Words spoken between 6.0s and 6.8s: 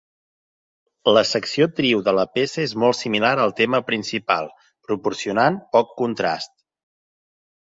contrast.